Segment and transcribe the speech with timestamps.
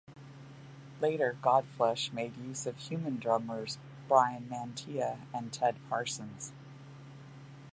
[0.99, 3.77] Later, Godflesh made use of human drummers
[4.07, 6.53] Bryan Mantia and Ted Parsons.